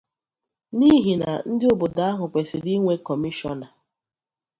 [0.77, 3.67] n'ihi na ndị obodo ahụ kwèsiri inwe Kọmishọna